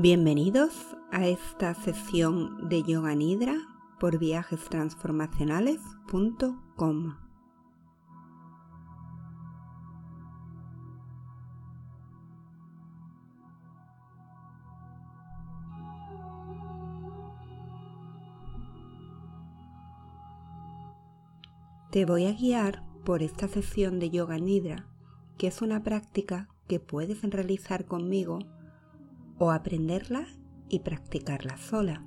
Bienvenidos 0.00 0.96
a 1.10 1.26
esta 1.26 1.74
sesión 1.74 2.68
de 2.68 2.84
Yoga 2.84 3.16
Nidra 3.16 3.56
por 3.98 4.20
viajestransformacionales.com. 4.20 7.16
Te 21.90 22.04
voy 22.04 22.26
a 22.26 22.32
guiar 22.34 22.84
por 23.04 23.24
esta 23.24 23.48
sesión 23.48 23.98
de 23.98 24.10
Yoga 24.10 24.38
Nidra, 24.38 24.86
que 25.38 25.48
es 25.48 25.60
una 25.60 25.82
práctica 25.82 26.46
que 26.68 26.78
puedes 26.78 27.20
realizar 27.22 27.86
conmigo 27.86 28.38
o 29.38 29.50
aprenderla 29.50 30.26
y 30.68 30.80
practicarla 30.80 31.56
sola. 31.56 32.06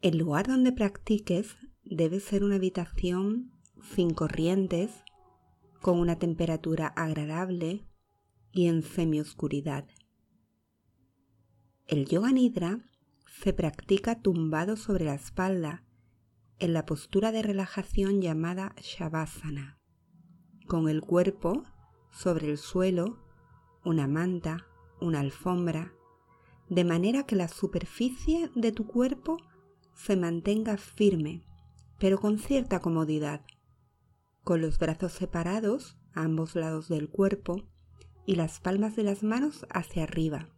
El 0.00 0.18
lugar 0.18 0.46
donde 0.48 0.72
practiques 0.72 1.56
debe 1.84 2.20
ser 2.20 2.42
una 2.42 2.56
habitación 2.56 3.52
sin 3.94 4.14
corrientes, 4.14 4.90
con 5.80 5.98
una 5.98 6.16
temperatura 6.16 6.86
agradable 6.86 7.86
y 8.52 8.66
en 8.66 8.82
semioscuridad. 8.82 9.86
El 11.86 12.06
yoga 12.06 12.30
nidra 12.30 12.80
se 13.26 13.52
practica 13.52 14.20
tumbado 14.20 14.76
sobre 14.76 15.04
la 15.04 15.14
espalda 15.14 15.84
en 16.58 16.72
la 16.72 16.86
postura 16.86 17.32
de 17.32 17.42
relajación 17.42 18.20
llamada 18.20 18.74
Shavasana, 18.80 19.80
con 20.68 20.88
el 20.88 21.00
cuerpo 21.00 21.64
sobre 22.12 22.50
el 22.50 22.58
suelo, 22.58 23.21
una 23.84 24.06
manta, 24.06 24.66
una 25.00 25.20
alfombra, 25.20 25.92
de 26.68 26.84
manera 26.84 27.24
que 27.24 27.36
la 27.36 27.48
superficie 27.48 28.50
de 28.54 28.72
tu 28.72 28.86
cuerpo 28.86 29.38
se 29.94 30.16
mantenga 30.16 30.76
firme, 30.76 31.44
pero 31.98 32.18
con 32.18 32.38
cierta 32.38 32.80
comodidad, 32.80 33.44
con 34.42 34.60
los 34.60 34.78
brazos 34.78 35.12
separados 35.12 35.98
a 36.14 36.22
ambos 36.22 36.54
lados 36.54 36.88
del 36.88 37.08
cuerpo 37.08 37.62
y 38.26 38.36
las 38.36 38.60
palmas 38.60 38.96
de 38.96 39.02
las 39.02 39.22
manos 39.22 39.66
hacia 39.70 40.04
arriba, 40.04 40.48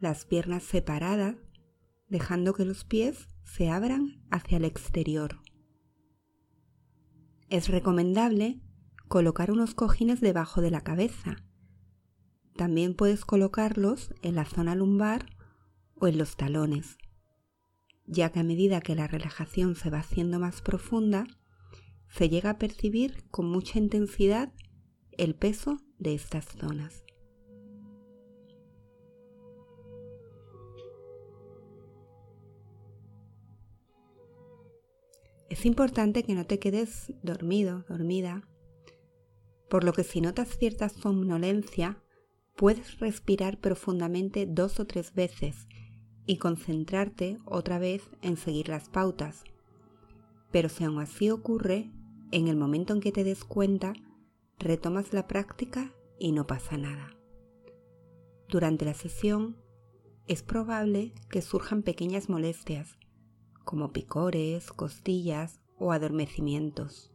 las 0.00 0.24
piernas 0.24 0.62
separadas, 0.62 1.36
dejando 2.08 2.54
que 2.54 2.64
los 2.64 2.84
pies 2.84 3.28
se 3.44 3.70
abran 3.70 4.22
hacia 4.30 4.56
el 4.56 4.64
exterior. 4.64 5.40
Es 7.50 7.68
recomendable 7.68 8.60
colocar 9.08 9.50
unos 9.50 9.74
cojines 9.74 10.20
debajo 10.20 10.60
de 10.60 10.70
la 10.70 10.82
cabeza. 10.82 11.36
También 12.58 12.94
puedes 12.94 13.24
colocarlos 13.24 14.12
en 14.20 14.34
la 14.34 14.44
zona 14.44 14.74
lumbar 14.74 15.26
o 15.94 16.08
en 16.08 16.18
los 16.18 16.36
talones, 16.36 16.98
ya 18.04 18.32
que 18.32 18.40
a 18.40 18.42
medida 18.42 18.80
que 18.80 18.96
la 18.96 19.06
relajación 19.06 19.76
se 19.76 19.90
va 19.90 20.00
haciendo 20.00 20.40
más 20.40 20.60
profunda, 20.60 21.28
se 22.08 22.28
llega 22.28 22.50
a 22.50 22.58
percibir 22.58 23.22
con 23.30 23.48
mucha 23.48 23.78
intensidad 23.78 24.52
el 25.12 25.36
peso 25.36 25.76
de 26.00 26.14
estas 26.14 26.46
zonas. 26.46 27.04
Es 35.48 35.64
importante 35.64 36.24
que 36.24 36.34
no 36.34 36.44
te 36.44 36.58
quedes 36.58 37.12
dormido, 37.22 37.84
dormida, 37.88 38.48
por 39.70 39.84
lo 39.84 39.92
que 39.92 40.02
si 40.02 40.20
notas 40.20 40.58
cierta 40.58 40.88
somnolencia, 40.88 42.02
puedes 42.58 42.98
respirar 42.98 43.60
profundamente 43.60 44.44
dos 44.44 44.80
o 44.80 44.84
tres 44.84 45.14
veces 45.14 45.68
y 46.26 46.38
concentrarte 46.38 47.38
otra 47.44 47.78
vez 47.78 48.02
en 48.20 48.36
seguir 48.36 48.68
las 48.68 48.88
pautas. 48.88 49.44
Pero 50.50 50.68
si 50.68 50.82
aún 50.82 50.98
así 50.98 51.30
ocurre, 51.30 51.88
en 52.32 52.48
el 52.48 52.56
momento 52.56 52.92
en 52.92 53.00
que 53.00 53.12
te 53.12 53.22
des 53.22 53.44
cuenta, 53.44 53.92
retomas 54.58 55.12
la 55.12 55.28
práctica 55.28 55.94
y 56.18 56.32
no 56.32 56.48
pasa 56.48 56.76
nada. 56.76 57.14
Durante 58.48 58.84
la 58.84 58.94
sesión 58.94 59.56
es 60.26 60.42
probable 60.42 61.14
que 61.30 61.42
surjan 61.42 61.84
pequeñas 61.84 62.28
molestias, 62.28 62.98
como 63.64 63.92
picores, 63.92 64.72
costillas 64.72 65.60
o 65.78 65.92
adormecimientos. 65.92 67.12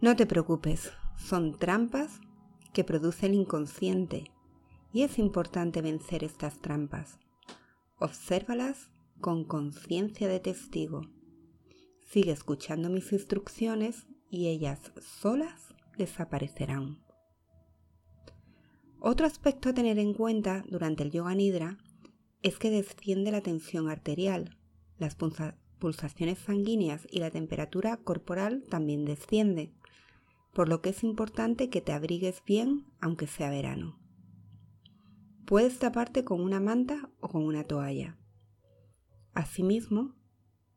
No 0.00 0.14
te 0.14 0.26
preocupes, 0.26 0.92
son 1.16 1.58
trampas 1.58 2.20
que 2.72 2.84
produce 2.84 3.26
el 3.26 3.34
inconsciente 3.34 4.24
y 4.92 5.02
es 5.02 5.18
importante 5.18 5.82
vencer 5.82 6.24
estas 6.24 6.60
trampas. 6.60 7.18
Obsérvalas 7.98 8.90
con 9.20 9.44
conciencia 9.44 10.28
de 10.28 10.40
testigo. 10.40 11.02
Sigue 12.04 12.32
escuchando 12.32 12.90
mis 12.90 13.12
instrucciones 13.12 14.06
y 14.28 14.48
ellas 14.48 14.92
solas 15.00 15.74
desaparecerán. 15.96 16.98
Otro 18.98 19.26
aspecto 19.26 19.68
a 19.68 19.74
tener 19.74 19.98
en 19.98 20.14
cuenta 20.14 20.64
durante 20.68 21.02
el 21.02 21.10
yoga 21.10 21.34
nidra 21.34 21.78
es 22.42 22.58
que 22.58 22.70
desciende 22.70 23.30
la 23.30 23.40
tensión 23.40 23.88
arterial, 23.88 24.56
las 24.98 25.16
pulsaciones 25.78 26.38
sanguíneas 26.38 27.06
y 27.10 27.18
la 27.18 27.30
temperatura 27.30 27.96
corporal 27.96 28.64
también 28.68 29.04
descienden, 29.04 29.74
por 30.52 30.68
lo 30.68 30.82
que 30.82 30.90
es 30.90 31.02
importante 31.02 31.70
que 31.70 31.80
te 31.80 31.92
abrigues 31.92 32.42
bien 32.46 32.86
aunque 33.00 33.26
sea 33.26 33.50
verano. 33.50 33.98
Puedes 35.46 35.78
taparte 35.78 36.24
con 36.24 36.40
una 36.40 36.60
manta 36.60 37.10
o 37.20 37.28
con 37.28 37.44
una 37.44 37.64
toalla. 37.64 38.18
Asimismo, 39.34 40.14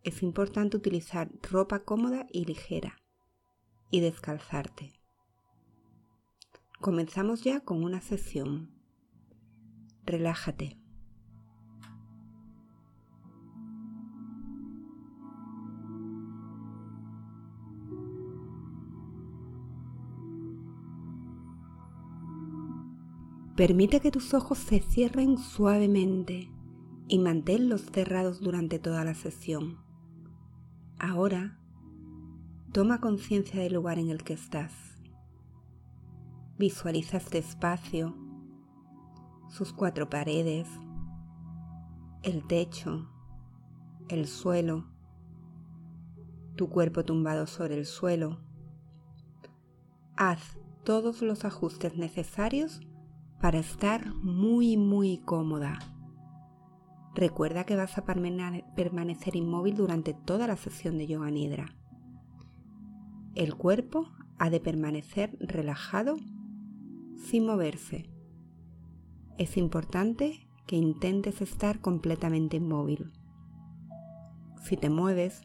es 0.03 0.23
importante 0.23 0.77
utilizar 0.77 1.29
ropa 1.41 1.83
cómoda 1.83 2.27
y 2.31 2.45
ligera 2.45 2.97
y 3.89 3.99
descalzarte. 3.99 4.93
Comenzamos 6.79 7.43
ya 7.43 7.61
con 7.61 7.83
una 7.83 8.01
sesión. 8.01 8.71
Relájate. 10.05 10.84
Permite 23.67 23.99
que 23.99 24.11
tus 24.11 24.35
ojos 24.35 24.59
se 24.59 24.79
cierren 24.79 25.39
suavemente 25.39 26.51
y 27.07 27.17
manténlos 27.17 27.81
cerrados 27.81 28.39
durante 28.39 28.77
toda 28.77 29.03
la 29.03 29.15
sesión. 29.15 29.79
Ahora, 30.99 31.57
toma 32.71 33.01
conciencia 33.01 33.59
del 33.59 33.73
lugar 33.73 33.97
en 33.97 34.11
el 34.11 34.23
que 34.23 34.33
estás. 34.33 34.71
Visualiza 36.59 37.17
este 37.17 37.39
espacio, 37.39 38.15
sus 39.49 39.73
cuatro 39.73 40.11
paredes, 40.11 40.67
el 42.21 42.45
techo, 42.45 43.09
el 44.09 44.27
suelo, 44.27 44.85
tu 46.55 46.69
cuerpo 46.69 47.03
tumbado 47.03 47.47
sobre 47.47 47.79
el 47.79 47.87
suelo. 47.87 48.41
Haz 50.17 50.59
todos 50.83 51.23
los 51.23 51.45
ajustes 51.45 51.97
necesarios 51.97 52.79
para 53.39 53.59
estar 53.59 54.13
muy 54.15 54.77
muy 54.77 55.19
cómoda. 55.19 55.79
Recuerda 57.13 57.63
que 57.63 57.75
vas 57.75 57.97
a 57.97 58.03
permanecer 58.03 59.35
inmóvil 59.35 59.75
durante 59.75 60.13
toda 60.13 60.47
la 60.47 60.57
sesión 60.57 60.97
de 60.97 61.07
yoga 61.07 61.31
nidra. 61.31 61.65
El 63.35 63.55
cuerpo 63.55 64.07
ha 64.37 64.49
de 64.49 64.59
permanecer 64.59 65.37
relajado 65.39 66.17
sin 67.15 67.45
moverse. 67.45 68.09
Es 69.37 69.57
importante 69.57 70.49
que 70.67 70.75
intentes 70.75 71.41
estar 71.41 71.79
completamente 71.79 72.57
inmóvil. 72.57 73.11
Si 74.63 74.77
te 74.77 74.89
mueves, 74.89 75.41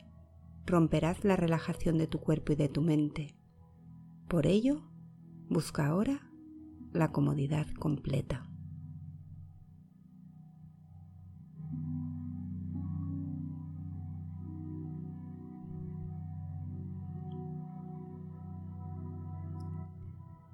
romperás 0.66 1.24
la 1.24 1.36
relajación 1.36 1.98
de 1.98 2.06
tu 2.06 2.20
cuerpo 2.20 2.52
y 2.52 2.56
de 2.56 2.68
tu 2.68 2.80
mente. 2.80 3.36
Por 4.28 4.46
ello, 4.46 4.82
busca 5.48 5.86
ahora 5.86 6.29
la 6.92 7.12
comodidad 7.12 7.66
completa. 7.78 8.50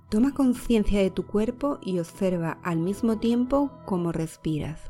Toma 0.08 0.32
conciencia 0.32 1.00
de 1.00 1.10
tu 1.10 1.26
cuerpo 1.26 1.78
y 1.82 1.98
observa 1.98 2.52
al 2.62 2.78
mismo 2.78 3.18
tiempo 3.18 3.72
cómo 3.84 4.12
respiras. 4.12 4.80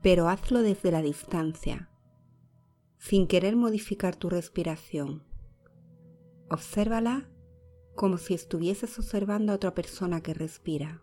Pero 0.00 0.28
hazlo 0.28 0.62
desde 0.62 0.92
la 0.92 1.02
distancia, 1.02 1.90
sin 2.98 3.26
querer 3.26 3.56
modificar 3.56 4.14
tu 4.14 4.30
respiración. 4.30 5.24
Obsérvala 6.48 7.28
como 7.94 8.18
si 8.18 8.34
estuvieses 8.34 8.98
observando 8.98 9.52
a 9.52 9.56
otra 9.56 9.74
persona 9.74 10.20
que 10.20 10.34
respira, 10.34 11.02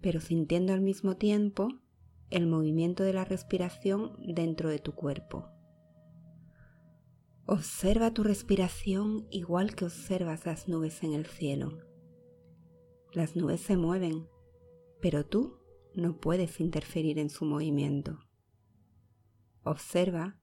pero 0.00 0.20
sintiendo 0.20 0.72
al 0.72 0.80
mismo 0.80 1.16
tiempo 1.16 1.68
el 2.30 2.46
movimiento 2.46 3.02
de 3.02 3.12
la 3.12 3.24
respiración 3.24 4.16
dentro 4.34 4.70
de 4.70 4.78
tu 4.78 4.94
cuerpo. 4.94 5.48
Observa 7.46 8.14
tu 8.14 8.22
respiración 8.22 9.26
igual 9.30 9.74
que 9.74 9.84
observas 9.84 10.46
las 10.46 10.68
nubes 10.68 11.02
en 11.02 11.12
el 11.12 11.26
cielo. 11.26 11.78
Las 13.12 13.36
nubes 13.36 13.60
se 13.60 13.76
mueven, 13.76 14.28
pero 15.00 15.26
tú 15.26 15.58
no 15.94 16.18
puedes 16.18 16.60
interferir 16.60 17.18
en 17.18 17.28
su 17.28 17.44
movimiento. 17.44 18.18
Observa 19.64 20.40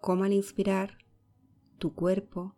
cómo 0.00 0.24
al 0.24 0.32
inspirar 0.32 0.98
tu 1.78 1.94
cuerpo 1.94 2.55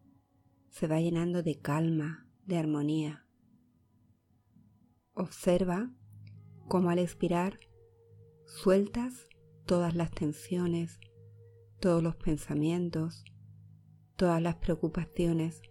se 0.70 0.87
va 0.87 1.00
llenando 1.00 1.43
de 1.43 1.61
calma, 1.61 2.26
de 2.47 2.56
armonía. 2.56 3.26
Observa 5.15 5.91
cómo 6.69 6.91
al 6.91 6.99
expirar 6.99 7.59
sueltas 8.44 9.26
todas 9.67 9.94
las 9.94 10.11
tensiones, 10.11 10.99
todos 11.81 12.03
los 12.03 12.17
pensamientos, 12.17 13.25
todas 14.17 14.41
las 14.43 14.56
preocupaciones. 14.56 15.62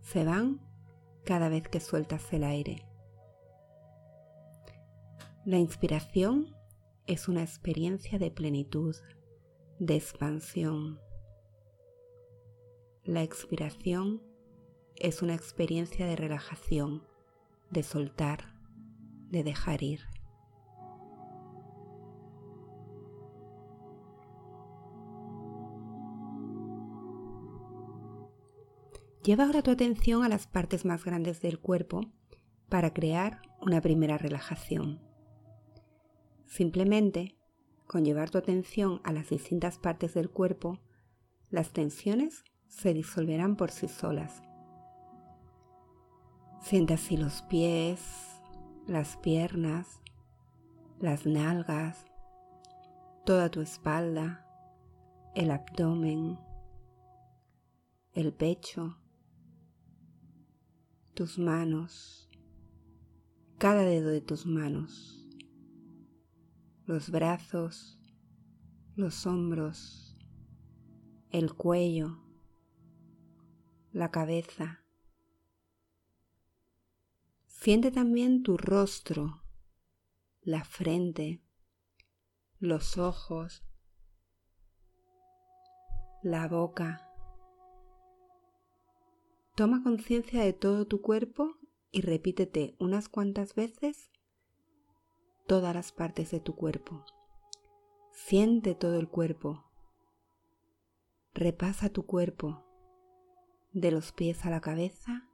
Se 0.00 0.24
van 0.24 0.60
cada 1.24 1.48
vez 1.48 1.68
que 1.68 1.80
sueltas 1.80 2.32
el 2.32 2.44
aire. 2.44 2.86
La 5.44 5.58
inspiración 5.58 6.56
es 7.06 7.28
una 7.28 7.42
experiencia 7.42 8.18
de 8.18 8.30
plenitud, 8.30 8.96
de 9.78 9.96
expansión. 9.96 11.00
La 13.06 13.22
expiración 13.22 14.20
es 14.96 15.22
una 15.22 15.36
experiencia 15.36 16.06
de 16.06 16.16
relajación, 16.16 17.04
de 17.70 17.84
soltar, 17.84 18.52
de 19.30 19.44
dejar 19.44 19.84
ir. 19.84 20.00
Lleva 29.22 29.44
ahora 29.44 29.62
tu 29.62 29.70
atención 29.70 30.24
a 30.24 30.28
las 30.28 30.48
partes 30.48 30.84
más 30.84 31.04
grandes 31.04 31.40
del 31.40 31.60
cuerpo 31.60 32.10
para 32.68 32.92
crear 32.92 33.40
una 33.60 33.80
primera 33.80 34.18
relajación. 34.18 35.00
Simplemente, 36.44 37.38
con 37.86 38.04
llevar 38.04 38.30
tu 38.30 38.38
atención 38.38 39.00
a 39.04 39.12
las 39.12 39.30
distintas 39.30 39.78
partes 39.78 40.12
del 40.12 40.28
cuerpo, 40.28 40.80
las 41.50 41.72
tensiones 41.72 42.42
se 42.68 42.94
disolverán 42.94 43.56
por 43.56 43.70
sí 43.70 43.88
solas. 43.88 44.42
Siente 46.60 46.94
así 46.94 47.16
los 47.16 47.42
pies, 47.42 48.00
las 48.86 49.16
piernas, 49.18 50.00
las 51.00 51.26
nalgas, 51.26 52.04
toda 53.24 53.50
tu 53.50 53.60
espalda, 53.60 54.46
el 55.34 55.50
abdomen, 55.50 56.38
el 58.14 58.32
pecho, 58.32 58.96
tus 61.14 61.38
manos, 61.38 62.28
cada 63.58 63.82
dedo 63.82 64.08
de 64.08 64.20
tus 64.20 64.46
manos, 64.46 65.28
los 66.86 67.10
brazos, 67.10 67.98
los 68.94 69.26
hombros, 69.26 70.16
el 71.30 71.54
cuello, 71.54 72.25
la 73.96 74.10
cabeza. 74.10 74.84
Siente 77.46 77.90
también 77.90 78.42
tu 78.42 78.58
rostro, 78.58 79.42
la 80.42 80.64
frente, 80.64 81.42
los 82.58 82.98
ojos, 82.98 83.64
la 86.22 86.46
boca, 86.46 87.02
Toma 89.54 89.82
conciencia 89.82 90.42
de 90.42 90.52
todo 90.52 90.86
tu 90.86 91.00
cuerpo 91.00 91.56
y 91.90 92.02
repítete 92.02 92.76
unas 92.78 93.08
cuantas 93.08 93.54
veces 93.54 94.10
todas 95.46 95.74
las 95.74 95.92
partes 95.92 96.30
de 96.30 96.40
tu 96.40 96.54
cuerpo. 96.54 97.06
Siente 98.12 98.74
todo 98.74 99.00
el 99.00 99.08
cuerpo. 99.08 99.64
Repasa 101.32 101.88
tu 101.88 102.04
cuerpo 102.04 102.65
de 103.76 103.90
los 103.90 104.10
pies 104.10 104.46
a 104.46 104.50
la 104.50 104.62
cabeza, 104.62 105.28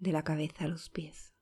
de 0.00 0.10
la 0.10 0.24
cabeza 0.24 0.64
a 0.64 0.68
los 0.68 0.90
pies. 0.90 1.32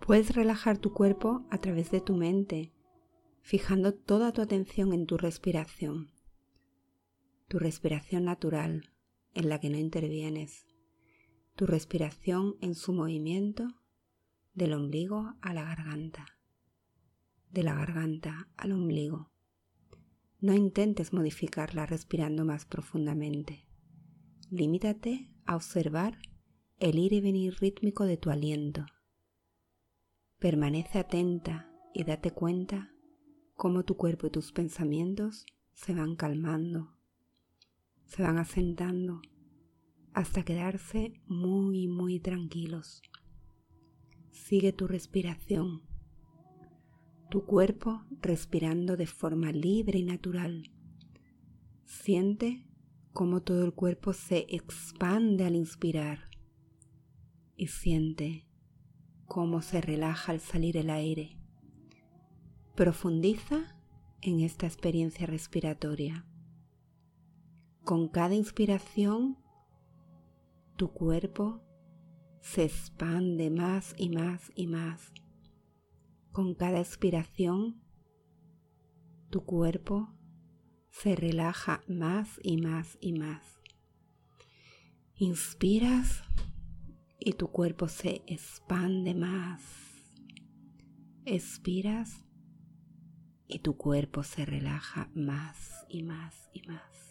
Puedes 0.00 0.34
relajar 0.34 0.76
tu 0.76 0.92
cuerpo 0.92 1.46
a 1.48 1.56
través 1.56 1.90
de 1.90 2.02
tu 2.02 2.14
mente, 2.14 2.74
fijando 3.40 3.94
toda 3.94 4.32
tu 4.32 4.42
atención 4.42 4.92
en 4.92 5.06
tu 5.06 5.16
respiración, 5.16 6.15
tu 7.48 7.58
respiración 7.58 8.24
natural 8.24 8.92
en 9.34 9.48
la 9.48 9.60
que 9.60 9.70
no 9.70 9.78
intervienes, 9.78 10.66
tu 11.54 11.66
respiración 11.66 12.56
en 12.60 12.74
su 12.74 12.92
movimiento 12.92 13.68
del 14.54 14.72
ombligo 14.72 15.34
a 15.40 15.54
la 15.54 15.64
garganta, 15.64 16.26
de 17.50 17.62
la 17.62 17.74
garganta 17.74 18.48
al 18.56 18.72
ombligo. 18.72 19.30
No 20.40 20.54
intentes 20.54 21.12
modificarla 21.12 21.86
respirando 21.86 22.44
más 22.44 22.66
profundamente. 22.66 23.66
Limítate 24.50 25.30
a 25.44 25.56
observar 25.56 26.18
el 26.78 26.98
ir 26.98 27.12
y 27.12 27.20
venir 27.20 27.56
rítmico 27.60 28.04
de 28.04 28.16
tu 28.16 28.30
aliento 28.30 28.86
Permanece 30.38 30.98
atenta 30.98 31.72
y 31.94 32.04
date 32.04 32.30
cuenta 32.30 32.92
cómo 33.54 33.84
tu 33.84 33.96
cuerpo 33.96 34.26
y 34.26 34.30
tus 34.30 34.52
pensamientos 34.52 35.46
se 35.72 35.94
van 35.94 36.14
calmando, 36.14 36.95
se 38.06 38.22
van 38.22 38.38
asentando 38.38 39.20
hasta 40.14 40.44
quedarse 40.44 41.20
muy, 41.26 41.88
muy 41.88 42.20
tranquilos. 42.20 43.02
Sigue 44.30 44.72
tu 44.72 44.86
respiración, 44.86 45.82
tu 47.30 47.44
cuerpo 47.44 48.04
respirando 48.22 48.96
de 48.96 49.06
forma 49.06 49.52
libre 49.52 49.98
y 49.98 50.04
natural. 50.04 50.70
Siente 51.84 52.66
cómo 53.12 53.42
todo 53.42 53.64
el 53.64 53.74
cuerpo 53.74 54.12
se 54.12 54.46
expande 54.48 55.44
al 55.44 55.56
inspirar 55.56 56.30
y 57.56 57.66
siente 57.68 58.46
cómo 59.26 59.60
se 59.62 59.80
relaja 59.80 60.32
al 60.32 60.40
salir 60.40 60.76
el 60.76 60.90
aire. 60.90 61.38
Profundiza 62.74 63.76
en 64.22 64.40
esta 64.40 64.66
experiencia 64.66 65.26
respiratoria. 65.26 66.26
Con 67.86 68.08
cada 68.08 68.34
inspiración, 68.34 69.38
tu 70.74 70.92
cuerpo 70.92 71.62
se 72.40 72.64
expande 72.64 73.48
más 73.48 73.94
y 73.96 74.08
más 74.08 74.50
y 74.56 74.66
más. 74.66 75.12
Con 76.32 76.56
cada 76.56 76.80
expiración, 76.80 77.80
tu 79.30 79.44
cuerpo 79.44 80.12
se 80.90 81.14
relaja 81.14 81.84
más 81.86 82.40
y 82.42 82.56
más 82.56 82.98
y 83.00 83.12
más. 83.12 83.60
Inspiras 85.14 86.24
y 87.20 87.34
tu 87.34 87.52
cuerpo 87.52 87.86
se 87.86 88.24
expande 88.26 89.14
más. 89.14 89.62
Expiras 91.24 92.24
y 93.46 93.60
tu 93.60 93.76
cuerpo 93.76 94.24
se 94.24 94.44
relaja 94.44 95.08
más 95.14 95.86
y 95.88 96.02
más 96.02 96.50
y 96.52 96.66
más. 96.66 97.05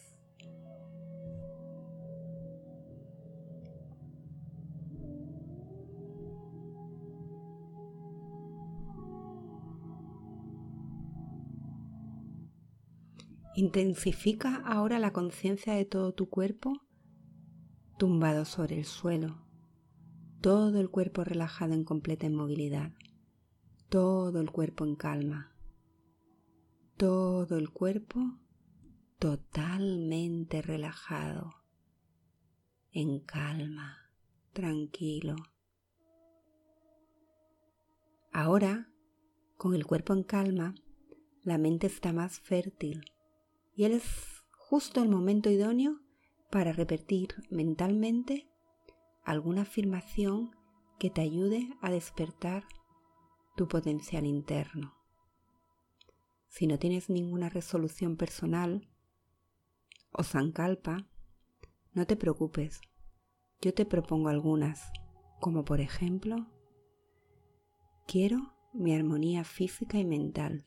Intensifica 13.58 14.58
ahora 14.66 15.00
la 15.00 15.14
conciencia 15.14 15.76
de 15.76 15.86
todo 15.86 16.14
tu 16.14 16.30
cuerpo 16.30 16.74
tumbado 17.98 18.44
sobre 18.44 18.80
el 18.80 18.84
suelo. 18.84 19.48
Todo 20.42 20.82
el 20.82 20.90
cuerpo 20.90 21.24
relajado 21.24 21.74
en 21.74 21.86
completa 21.86 22.26
inmovilidad, 22.26 22.92
todo 23.88 24.42
el 24.42 24.52
cuerpo 24.52 24.84
en 24.84 24.98
calma, 24.98 25.56
todo 26.98 27.58
el 27.58 27.70
cuerpo 27.70 28.20
totalmente 29.20 30.62
relajado, 30.62 31.54
en 32.92 33.22
calma, 33.22 34.12
tranquilo. 34.52 35.38
Ahora, 38.34 38.92
con 39.56 39.74
el 39.74 39.86
cuerpo 39.86 40.14
en 40.14 40.24
calma, 40.24 40.76
la 41.44 41.58
mente 41.58 41.88
está 41.88 42.12
más 42.12 42.42
fértil 42.42 43.15
y 43.76 43.84
él 43.84 43.94
es 43.94 44.44
justo 44.58 45.04
el 45.04 45.10
momento 45.10 45.50
idóneo 45.50 46.00
para 46.50 46.72
repetir 46.72 47.36
mentalmente 47.50 48.50
alguna 49.24 49.64
afirmación 49.64 50.52
que 50.98 51.10
te 51.10 51.22
ayude 51.22 51.70
a 51.82 51.92
despertar 51.92 52.64
tu 53.56 53.68
potencial 53.68 54.26
interno. 54.26 54.94
Si 56.48 56.68
no 56.68 56.80
tienes 56.80 57.10
ninguna 57.10 57.50
resolución 57.50 58.16
personal 58.16 58.90
o 60.12 60.24
sankalpa, 60.24 61.10
no 61.94 62.06
te 62.06 62.16
preocupes. 62.16 62.80
Yo 63.62 63.74
te 63.74 63.86
propongo 63.86 64.30
algunas, 64.30 64.92
como 65.42 65.66
por 65.66 65.82
ejemplo, 65.82 66.48
quiero 68.08 68.54
mi 68.74 68.94
armonía 68.94 69.44
física 69.44 69.98
y 69.98 70.06
mental. 70.06 70.64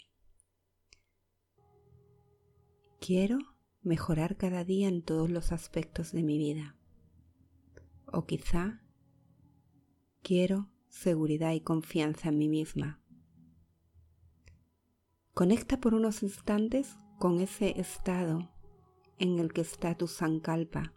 Quiero 3.01 3.39
mejorar 3.83 4.37
cada 4.37 4.65
día 4.65 4.89
en 4.89 5.03
todos 5.03 5.31
los 5.31 5.53
aspectos 5.53 6.13
de 6.13 6.23
mi 6.23 6.37
vida. 6.37 6.77
O 8.07 8.27
quizá 8.27 8.83
quiero 10.23 10.69
seguridad 10.89 11.53
y 11.53 11.61
confianza 11.61 12.29
en 12.29 12.39
mí 12.39 12.49
misma. 12.49 13.01
Conecta 15.33 15.81
por 15.81 15.95
unos 15.95 16.25
instantes 16.25 16.97
con 17.19 17.41
ese 17.41 17.81
estado 17.81 18.51
en 19.19 19.39
el 19.39 19.53
que 19.53 19.61
está 19.61 19.97
tu 19.97 20.09
sankalpa, 20.09 20.93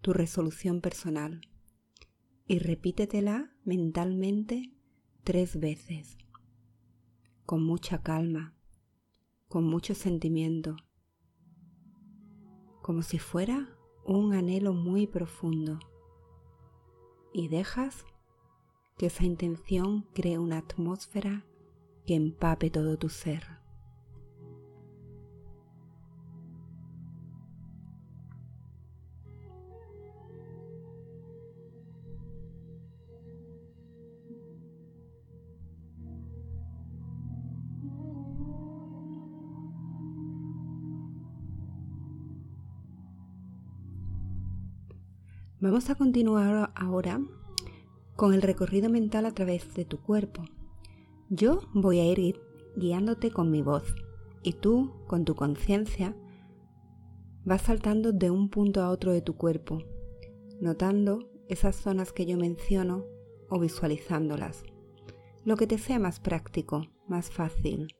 tu 0.00 0.12
resolución 0.12 0.80
personal, 0.80 1.40
y 2.48 2.58
repítetela 2.58 3.54
mentalmente 3.64 4.74
tres 5.22 5.60
veces, 5.60 6.18
con 7.46 7.64
mucha 7.64 8.02
calma, 8.02 8.56
con 9.48 9.64
mucho 9.64 9.94
sentimiento, 9.94 10.76
como 12.82 13.02
si 13.02 13.18
fuera 13.18 13.76
un 14.04 14.34
anhelo 14.34 14.72
muy 14.72 15.06
profundo, 15.06 15.78
y 17.32 17.48
dejas 17.48 18.04
que 18.98 19.06
esa 19.06 19.24
intención 19.24 20.02
cree 20.14 20.38
una 20.38 20.58
atmósfera 20.58 21.46
que 22.06 22.16
empape 22.16 22.70
todo 22.70 22.98
tu 22.98 23.08
ser. 23.08 23.59
Vamos 45.62 45.90
a 45.90 45.94
continuar 45.94 46.72
ahora 46.74 47.20
con 48.16 48.32
el 48.32 48.40
recorrido 48.40 48.88
mental 48.88 49.26
a 49.26 49.32
través 49.32 49.74
de 49.74 49.84
tu 49.84 50.00
cuerpo. 50.00 50.42
Yo 51.28 51.60
voy 51.74 51.98
a 51.98 52.10
ir 52.10 52.40
guiándote 52.76 53.30
con 53.30 53.50
mi 53.50 53.60
voz 53.60 53.94
y 54.42 54.54
tú, 54.54 54.90
con 55.06 55.26
tu 55.26 55.34
conciencia, 55.34 56.16
vas 57.44 57.60
saltando 57.60 58.12
de 58.12 58.30
un 58.30 58.48
punto 58.48 58.80
a 58.80 58.88
otro 58.88 59.12
de 59.12 59.20
tu 59.20 59.36
cuerpo, 59.36 59.82
notando 60.62 61.30
esas 61.46 61.76
zonas 61.76 62.14
que 62.14 62.24
yo 62.24 62.38
menciono 62.38 63.04
o 63.50 63.60
visualizándolas, 63.60 64.62
lo 65.44 65.56
que 65.56 65.66
te 65.66 65.76
sea 65.76 65.98
más 65.98 66.20
práctico, 66.20 66.86
más 67.06 67.30
fácil. 67.30 67.94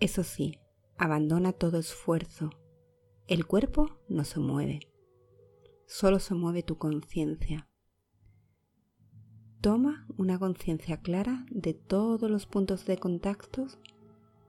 Eso 0.00 0.24
sí, 0.24 0.58
abandona 0.96 1.52
todo 1.52 1.78
esfuerzo. 1.78 2.48
El 3.26 3.44
cuerpo 3.44 3.90
no 4.08 4.24
se 4.24 4.40
mueve 4.40 4.89
solo 5.90 6.20
se 6.20 6.34
mueve 6.34 6.62
tu 6.62 6.78
conciencia. 6.78 7.68
Toma 9.60 10.06
una 10.16 10.38
conciencia 10.38 11.00
clara 11.00 11.44
de 11.50 11.74
todos 11.74 12.30
los 12.30 12.46
puntos 12.46 12.86
de 12.86 12.96
contacto 12.96 13.66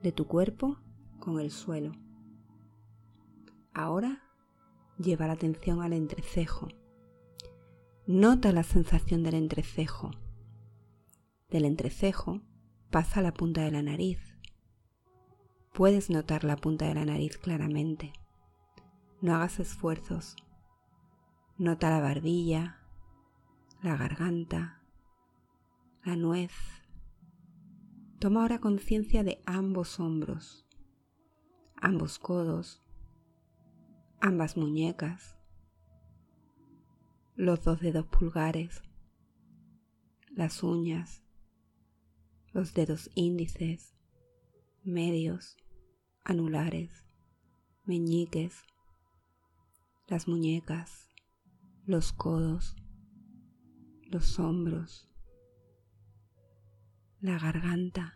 de 0.04 0.12
tu 0.12 0.28
cuerpo 0.28 0.78
con 1.20 1.40
el 1.40 1.50
suelo. 1.50 1.94
Ahora 3.74 4.22
lleva 5.00 5.26
la 5.26 5.34
atención 5.34 5.82
al 5.82 5.94
entrecejo. 5.94 6.68
Nota 8.06 8.52
la 8.52 8.64
sensación 8.64 9.24
del 9.24 9.34
entrecejo. 9.34 10.12
Del 11.50 11.66
entrecejo 11.66 12.42
pasa 12.92 13.20
a 13.20 13.24
la 13.24 13.34
punta 13.34 13.64
de 13.64 13.72
la 13.72 13.82
nariz. 13.82 14.20
Puedes 15.74 16.12
notar 16.12 16.44
la 16.44 16.56
punta 16.56 16.86
de 16.86 16.94
la 16.94 17.06
nariz 17.06 17.40
claramente. 17.40 18.14
No 19.22 19.34
hagas 19.34 19.60
esfuerzos. 19.60 20.36
Nota 21.62 21.92
la 21.92 22.02
barbilla, 22.02 22.80
la 23.84 23.96
garganta, 23.96 24.82
la 26.04 26.16
nuez. 26.16 26.52
Toma 28.18 28.42
ahora 28.42 28.58
conciencia 28.58 29.24
de 29.24 29.44
ambos 29.46 30.00
hombros, 30.00 30.66
ambos 31.76 32.18
codos, 32.18 32.82
ambas 34.22 34.58
muñecas, 34.58 35.38
los 37.36 37.64
dos 37.64 37.80
dedos 37.80 38.08
pulgares, 38.08 38.82
las 40.32 40.64
uñas, 40.64 41.22
los 42.54 42.74
dedos 42.74 43.12
índices, 43.14 43.94
medios, 44.84 45.58
anulares, 46.24 47.06
meñiques, 47.86 48.64
las 50.08 50.28
muñecas, 50.28 51.11
los 51.92 52.14
codos, 52.14 52.78
los 54.04 54.40
hombros, 54.40 55.10
la 57.20 57.38
garganta, 57.38 58.16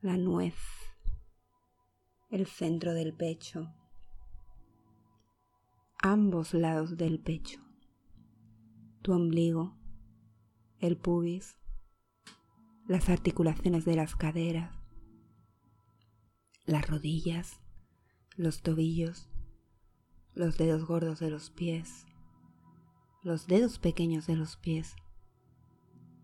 la 0.00 0.16
nuez, 0.16 0.56
el 2.28 2.48
centro 2.48 2.92
del 2.92 3.14
pecho, 3.14 3.72
ambos 6.02 6.52
lados 6.52 6.96
del 6.96 7.20
pecho, 7.20 7.60
tu 9.00 9.12
ombligo, 9.12 9.78
el 10.80 10.96
pubis, 10.96 11.56
las 12.88 13.10
articulaciones 13.10 13.84
de 13.84 13.94
las 13.94 14.16
caderas, 14.16 14.74
las 16.64 16.90
rodillas, 16.90 17.60
los 18.34 18.60
tobillos, 18.60 19.28
los 20.34 20.58
dedos 20.58 20.84
gordos 20.84 21.20
de 21.20 21.30
los 21.30 21.50
pies, 21.50 22.06
los 23.22 23.46
dedos 23.46 23.78
pequeños 23.78 24.26
de 24.26 24.34
los 24.34 24.56
pies. 24.56 24.96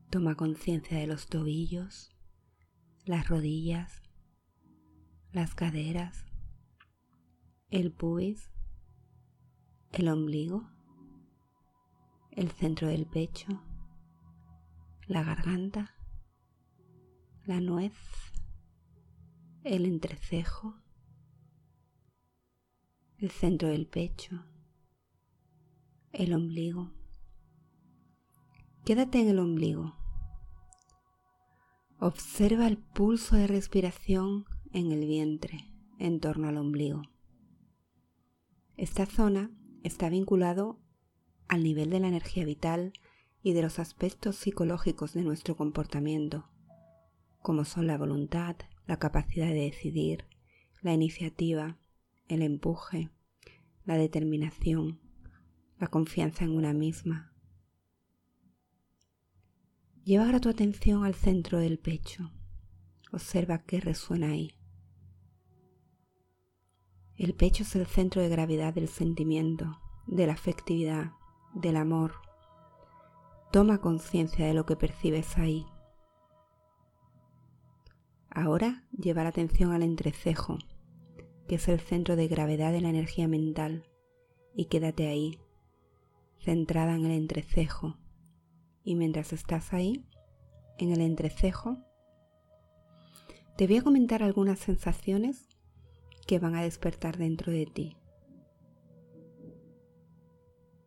Toma 0.09 0.35
conciencia 0.35 0.97
de 0.97 1.07
los 1.07 1.27
tobillos, 1.27 2.17
las 3.05 3.29
rodillas, 3.29 4.03
las 5.31 5.55
caderas, 5.55 6.25
el 7.71 7.93
pubis, 7.93 8.51
el 9.93 10.09
ombligo, 10.09 10.71
el 12.31 12.51
centro 12.51 12.89
del 12.89 13.05
pecho, 13.05 13.63
la 15.07 15.23
garganta, 15.23 15.95
la 17.45 17.61
nuez, 17.61 17.93
el 19.65 19.85
entrecejo, 19.85 20.81
el 23.19 23.31
centro 23.31 23.69
del 23.69 23.87
pecho, 23.87 24.43
el 26.17 26.33
ombligo. 26.33 26.91
Quédate 28.87 29.21
en 29.21 29.29
el 29.29 29.39
ombligo. 29.39 29.95
Observa 31.99 32.67
el 32.67 32.79
pulso 32.79 33.37
de 33.37 33.47
respiración 33.47 34.47
en 34.73 34.93
el 34.93 35.07
vientre 35.07 35.75
en 35.99 36.21
torno 36.21 36.49
al 36.49 36.57
ombligo. 36.57 37.03
Esta 38.79 39.05
zona 39.05 39.51
está 39.83 40.09
vinculado 40.09 40.81
al 41.49 41.63
nivel 41.63 41.91
de 41.91 42.01
la 42.01 42.09
energía 42.09 42.47
vital 42.47 42.95
y 43.43 43.53
de 43.53 43.63
los 43.63 43.79
aspectos 43.79 44.37
psicológicos 44.37 45.13
de 45.13 45.23
nuestro 45.23 45.55
comportamiento, 45.55 46.49
como 47.41 47.67
son 47.67 47.87
la 47.87 47.99
voluntad, 47.99 48.57
la 48.87 48.99
capacidad 48.99 49.49
de 49.49 49.71
decidir, 49.71 50.25
la 50.81 50.95
iniciativa, 50.95 51.79
el 52.29 52.41
empuje, 52.41 53.11
la 53.85 53.97
determinación, 53.97 55.06
la 55.79 55.89
confianza 55.89 56.45
en 56.45 56.57
una 56.57 56.73
misma. 56.73 57.33
Lleva 60.05 60.25
ahora 60.25 60.41
tu 60.41 60.49
atención 60.49 61.05
al 61.05 61.15
centro 61.15 61.59
del 61.59 61.79
pecho. 61.79 62.31
Observa 63.13 63.59
qué 63.59 63.81
resuena 63.81 64.29
ahí. 64.29 64.53
El 67.17 67.35
pecho 67.35 67.63
es 67.63 67.75
el 67.77 67.87
centro 67.87 68.23
de 68.23 68.29
gravedad 68.29 68.75
del 68.75 68.89
sentimiento, 68.89 69.81
de 70.07 70.27
la 70.27 70.35
afectividad, 70.35 71.13
del 71.55 71.77
amor. 71.77 72.13
Toma 73.53 73.81
conciencia 73.81 74.47
de 74.47 74.55
lo 74.55 74.67
que 74.67 74.77
percibes 74.77 75.39
ahí. 75.39 75.67
Ahora 78.29 78.87
lleva 78.93 79.23
la 79.23 79.31
atención 79.31 79.73
al 79.73 79.83
entrecejo, 79.83 80.59
que 81.49 81.55
es 81.55 81.69
el 81.69 81.81
centro 81.81 82.17
de 82.17 82.29
gravedad 82.29 82.71
de 82.71 82.83
la 82.83 82.91
energía 82.91 83.29
mental, 83.29 83.89
y 84.55 84.67
quédate 84.67 85.09
ahí, 85.09 85.41
centrada 86.47 86.95
en 86.95 87.05
el 87.05 87.11
entrecejo. 87.11 87.99
Y 88.85 88.95
mientras 88.95 89.33
estás 89.33 89.73
ahí, 89.73 90.07
en 90.79 90.93
el 90.93 91.01
entrecejo, 91.01 91.77
te 93.57 93.67
voy 93.67 93.79
a 93.79 93.83
comentar 93.83 94.23
algunas 94.23 94.61
sensaciones 94.61 95.49
que 96.29 96.39
van 96.39 96.55
a 96.55 96.63
despertar 96.63 97.19
dentro 97.19 97.51
de 97.51 97.67
ti. 97.67 97.97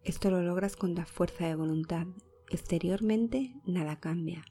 Esto 0.05 0.31
lo 0.31 0.41
logras 0.41 0.77
con 0.77 0.95
la 0.95 1.05
fuerza 1.05 1.45
de 1.45 1.55
voluntad. 1.55 2.07
Exteriormente 2.49 3.53
nada 3.65 3.99
cambia. 3.99 4.45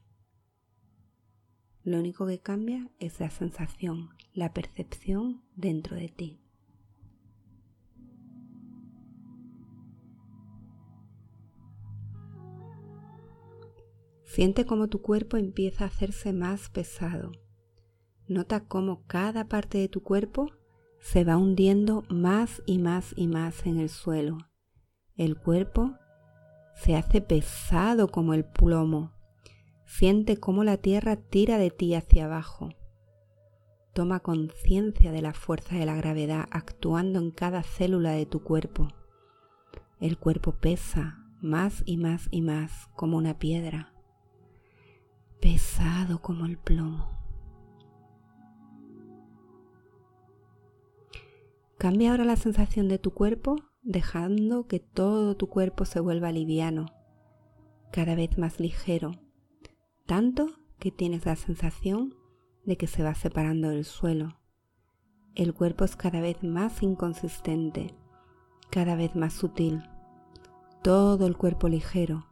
Lo 1.85 2.01
único 2.01 2.27
que 2.27 2.39
cambia 2.39 2.91
es 2.99 3.19
la 3.19 3.31
sensación, 3.31 4.11
la 4.35 4.53
percepción 4.53 5.43
dentro 5.57 5.97
de 5.97 6.11
ti. 6.11 6.48
Siente 14.39 14.67
cómo 14.67 14.87
tu 14.87 15.03
cuerpo 15.03 15.37
empieza 15.37 15.83
a 15.83 15.89
hacerse 15.89 16.33
más 16.33 16.71
pesado. 16.71 17.33
Nota 18.29 18.61
cómo 18.61 19.03
cada 19.09 19.49
parte 19.49 19.79
de 19.79 19.89
tu 19.89 20.05
cuerpo 20.05 20.53
se 21.01 21.25
va 21.25 21.37
hundiendo 21.37 22.05
más 22.09 22.63
y 22.65 22.79
más 22.79 23.15
y 23.17 23.27
más 23.27 23.67
en 23.67 23.81
el 23.81 23.89
suelo. 23.89 24.39
El 25.17 25.37
cuerpo 25.37 25.97
se 26.77 26.95
hace 26.95 27.21
pesado 27.21 28.13
como 28.13 28.33
el 28.33 28.45
plomo 28.45 29.13
Siente 29.87 30.37
cómo 30.37 30.63
la 30.63 30.77
tierra 30.77 31.17
tira 31.17 31.59
de 31.59 31.73
ti 31.73 31.97
hacia 31.97 32.27
abajo. 32.27 32.69
Toma 33.93 34.21
conciencia 34.21 35.11
de 35.11 35.21
la 35.21 35.35
fuerza 35.35 35.75
de 35.75 35.85
la 35.85 35.97
gravedad 35.97 36.47
actuando 36.53 37.19
en 37.19 37.33
cada 37.33 37.65
célula 37.65 38.13
de 38.13 38.25
tu 38.25 38.45
cuerpo. 38.45 38.87
El 39.99 40.17
cuerpo 40.17 40.53
pesa 40.53 41.25
más 41.43 41.83
y 41.87 41.97
más 41.97 42.29
y 42.31 42.43
más 42.43 42.87
como 42.95 43.17
una 43.17 43.41
piedra, 43.41 43.98
pesado 45.41 46.21
como 46.21 46.47
el 46.47 46.59
plomo. 46.59 47.09
Cambia 51.79 52.11
ahora 52.11 52.25
la 52.25 52.37
sensación 52.37 52.89
de 52.89 52.99
tu 52.99 53.13
cuerpo 53.13 53.57
dejando 53.83 54.67
que 54.67 54.81
todo 54.81 55.37
tu 55.37 55.49
cuerpo 55.49 55.85
se 55.85 56.01
vuelva 56.01 56.33
liviano, 56.33 56.87
cada 57.93 58.15
vez 58.17 58.37
más 58.37 58.59
ligero 58.59 59.13
tanto 60.09 60.49
que 60.79 60.91
tienes 60.91 61.27
la 61.27 61.37
sensación 61.37 62.15
de 62.65 62.79
que 62.79 62.87
se 62.87 63.03
va 63.03 63.15
separando 63.15 63.69
del 63.69 63.85
suelo. 63.85 64.41
El 65.35 65.53
cuerpo 65.53 65.85
es 65.85 65.97
cada 65.97 66.23
vez 66.23 66.43
más 66.43 66.83
inconsistente, 66.83 67.95
cada 68.71 68.97
vez 68.97 69.15
más 69.15 69.35
sutil. 69.35 69.83
Todo 70.83 71.27
el 71.27 71.37
cuerpo 71.37 71.69
ligero, 71.69 72.25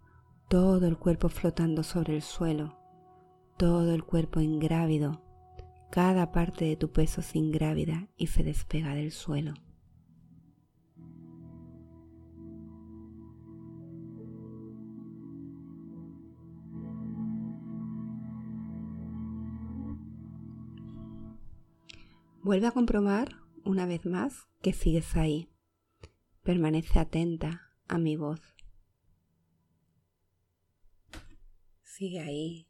todo 0.49 0.87
el 0.87 0.97
cuerpo 0.97 1.29
flotando 1.29 1.83
sobre 1.83 2.17
el 2.17 2.23
suelo, 2.23 2.79
todo 3.57 3.95
el 3.95 4.05
cuerpo 4.05 4.41
ingrávido, 4.41 5.23
cada 5.91 6.31
parte 6.31 6.67
de 6.67 6.77
tu 6.77 6.93
peso 6.93 7.23
se 7.23 7.39
ingrávida 7.39 8.09
y 8.17 8.27
se 8.27 8.43
despega 8.43 8.95
del 8.95 9.13
suelo. 9.13 9.55
Vuelve 22.43 22.69
a 22.69 22.73
comprobar 22.73 23.41
una 23.65 23.87
vez 23.87 24.07
más 24.07 24.47
que 24.63 24.73
sigues 24.73 25.17
ahí. 25.17 25.49
Permanece 26.45 27.01
atenta 27.01 27.73
a 27.89 27.99
mi 27.99 28.17
voz. 28.17 28.41
Sigue 31.83 32.21
ahí, 32.21 32.69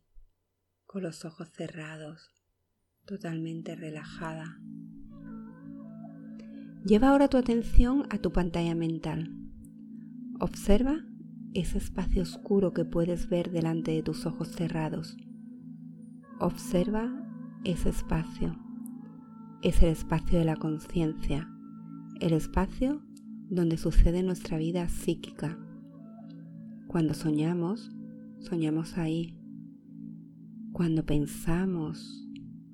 con 0.86 1.02
los 1.02 1.24
ojos 1.24 1.48
cerrados, 1.50 2.30
totalmente 3.04 3.76
relajada. 3.76 4.58
Lleva 6.84 7.08
ahora 7.08 7.28
tu 7.28 7.36
atención 7.36 8.06
a 8.10 8.18
tu 8.18 8.32
pantalla 8.32 8.74
mental. 8.74 9.32
Observa 10.40 11.04
ese 11.54 11.78
espacio 11.78 12.22
oscuro 12.22 12.72
que 12.72 12.84
puedes 12.84 13.28
ver 13.28 13.50
delante 13.50 13.92
de 13.92 14.02
tus 14.02 14.26
ojos 14.26 14.48
cerrados. 14.48 15.16
Observa 16.38 17.10
ese 17.64 17.88
espacio 17.88 18.56
es 19.62 19.82
el 19.82 19.88
espacio 19.88 20.38
de 20.38 20.44
la 20.44 20.54
conciencia, 20.54 21.50
el 22.20 22.32
espacio 22.34 23.02
donde 23.48 23.78
sucede 23.78 24.22
nuestra 24.22 24.58
vida 24.58 24.88
psíquica. 24.88 25.58
Cuando 26.86 27.14
soñamos, 27.14 27.90
soñamos 28.38 28.96
ahí. 28.96 29.36
Cuando 30.76 31.06
pensamos, 31.06 32.28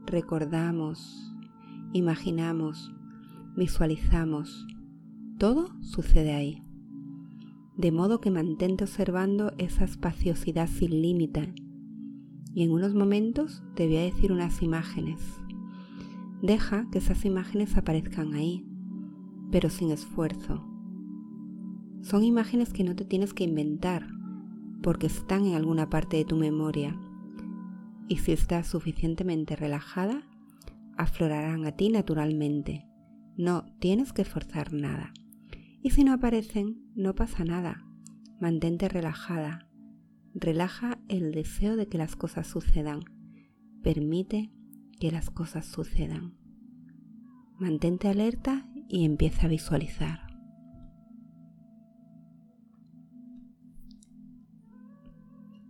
recordamos, 0.07 1.33
imaginamos, 1.93 2.93
visualizamos, 3.57 4.67
todo 5.39 5.69
sucede 5.83 6.35
ahí. 6.35 6.65
De 7.77 7.93
modo 7.93 8.21
que 8.21 8.33
mantente 8.33 8.83
observando 8.83 9.53
esa 9.57 9.85
espaciosidad 9.85 10.69
sin 10.69 11.01
límite. 11.01 11.55
Y 12.53 12.65
en 12.65 12.73
unos 12.73 12.93
momentos 12.93 13.63
te 13.77 13.87
voy 13.87 13.99
a 13.99 14.03
decir 14.03 14.33
unas 14.33 14.63
imágenes 14.63 15.21
Deja 16.43 16.91
que 16.91 16.99
esas 16.99 17.25
imágenes 17.25 17.77
aparezcan 17.77 18.35
ahí, 18.35 18.67
pero 19.53 19.71
sin 19.71 19.93
esfuerzo. 19.93 20.67
Son 22.01 22.25
imágenes 22.25 22.73
que 22.73 22.83
no 22.83 22.97
te 22.97 23.05
tienes 23.05 23.33
que 23.33 23.45
inventar, 23.45 24.09
porque 24.83 25.07
están 25.07 25.47
en 25.47 25.55
alguna 25.55 25.89
parte 25.89 26.17
de 26.17 26.25
tu 26.25 26.35
memoria. 26.35 26.99
Y 28.13 28.19
si 28.19 28.33
estás 28.33 28.67
suficientemente 28.67 29.57
relajada, 29.57 30.29
aflorarán 30.99 31.65
a 31.65 31.73
ti 31.73 31.89
naturalmente. 31.89 32.87
No 33.39 33.65
tienes 33.79 34.13
que 34.13 34.27
forzar 34.27 34.75
nada. 34.75 35.15
Y 35.83 35.93
si 35.93 36.05
no 36.05 36.13
aparecen, 36.13 36.93
no 36.95 37.15
pasa 37.15 37.43
nada. 37.43 37.87
Mantente 38.39 38.91
relajada. 38.91 39.67
Relaja 40.35 40.99
el 41.09 41.33
deseo 41.33 41.75
de 41.75 41.89
que 41.89 41.97
las 41.97 42.15
cosas 42.15 42.47
sucedan. 42.47 43.01
Permite 43.83 44.53
que 45.01 45.11
las 45.11 45.31
cosas 45.31 45.65
sucedan. 45.65 46.37
Mantente 47.59 48.09
alerta 48.09 48.69
y 48.89 49.07
empieza 49.07 49.47
a 49.47 49.49
visualizar. 49.49 50.21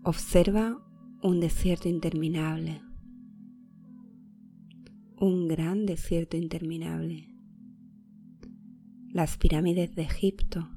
Observa 0.02 0.85
un 1.24 1.38
desierto 1.38 1.88
interminable, 1.88 2.82
un 5.16 5.46
gran 5.46 5.87
desierto 5.87 6.37
interminable, 6.37 7.32
las 9.08 9.37
pirámides 9.37 9.94
de 9.94 10.02
Egipto, 10.02 10.68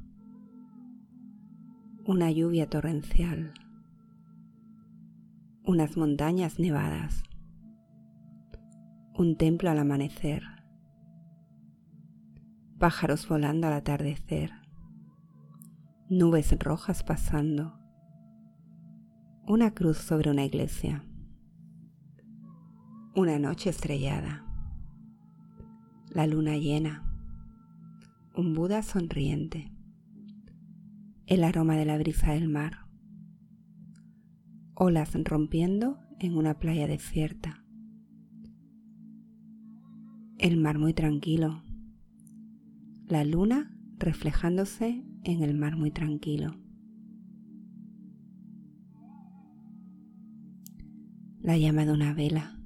una 2.06 2.30
lluvia 2.30 2.70
torrencial, 2.70 3.56
unas 5.64 5.98
montañas 5.98 6.60
nevadas. 6.60 7.24
Un 9.18 9.38
templo 9.38 9.72
al 9.72 9.80
amanecer, 9.80 10.44
pájaros 12.78 13.28
volando 13.28 13.66
al 13.66 13.74
atardecer, 13.74 14.52
nubes 16.08 16.56
rojas 16.60 17.02
pasando, 17.02 17.80
una 19.48 19.76
cruz 19.76 19.98
sobre 19.98 20.32
una 20.32 20.44
iglesia, 20.44 21.04
una 23.16 23.38
noche 23.38 23.70
estrellada, 23.70 24.44
la 26.10 26.26
luna 26.26 26.58
llena, 26.58 27.04
un 28.36 28.56
Buda 28.56 28.82
sonriente, 28.82 29.72
el 31.28 31.44
aroma 31.44 31.76
de 31.76 31.86
la 31.86 31.96
brisa 32.00 32.32
del 32.32 32.50
mar, 32.50 32.88
olas 34.74 35.14
rompiendo 35.14 36.00
en 36.20 36.36
una 36.38 36.58
playa 36.58 36.88
desierta. 36.88 37.64
El 40.40 40.58
mar 40.58 40.80
muy 40.80 40.96
tranquilo, 40.96 41.62
la 43.06 43.24
luna 43.24 43.78
reflejándose 44.00 45.06
en 45.24 45.44
el 45.44 45.54
mar 45.54 45.76
muy 45.76 45.92
tranquilo. 45.92 46.65
La 51.46 51.60
llama 51.60 51.86
de 51.86 51.92
una 51.92 52.12
vela. 52.16 52.58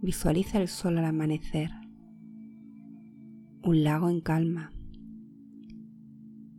Visualiza 0.00 0.58
el 0.58 0.66
sol 0.66 0.96
al 0.96 1.04
amanecer, 1.04 1.70
un 3.62 3.84
lago 3.84 4.08
en 4.08 4.22
calma, 4.22 4.72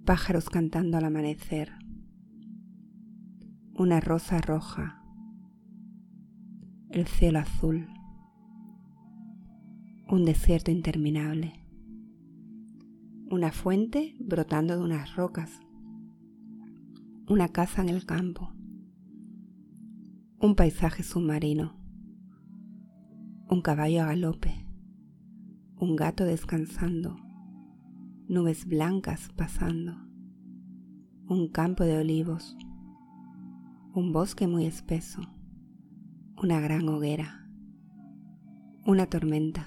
pájaros 0.05 0.51
cantando 0.51 0.97
al 0.97 1.05
amanecer, 1.05 1.71
una 3.73 3.99
rosa 3.99 4.41
roja. 4.41 5.01
El 6.91 7.07
cielo 7.07 7.39
azul, 7.39 7.87
un 10.07 10.23
desierto 10.23 10.69
interminable, 10.69 11.65
una 13.31 13.51
fuente 13.51 14.15
brotando 14.19 14.77
de 14.77 14.83
unas 14.83 15.15
rocas, 15.15 15.59
una 17.27 17.47
casa 17.47 17.81
en 17.81 17.89
el 17.89 18.05
campo, 18.05 18.53
un 20.47 20.55
paisaje 20.55 21.03
submarino, 21.03 21.75
un 23.49 23.61
caballo 23.61 24.03
a 24.03 24.05
galope, 24.05 24.65
un 25.77 25.97
gato 25.97 26.23
descansando, 26.23 27.17
nubes 28.29 28.65
blancas 28.65 29.27
pasando, 29.35 29.97
un 31.27 31.49
campo 31.49 31.83
de 31.83 31.97
olivos, 31.97 32.55
un 33.93 34.13
bosque 34.13 34.47
muy 34.47 34.65
espeso, 34.65 35.19
una 36.41 36.61
gran 36.61 36.87
hoguera, 36.87 37.45
una 38.85 39.05
tormenta, 39.05 39.65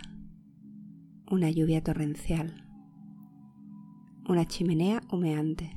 una 1.30 1.50
lluvia 1.50 1.84
torrencial, 1.84 2.66
una 4.26 4.46
chimenea 4.46 5.02
humeante, 5.12 5.74